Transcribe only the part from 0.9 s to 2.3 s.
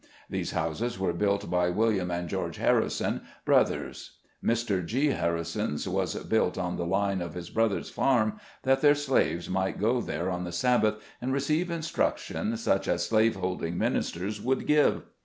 were built by William and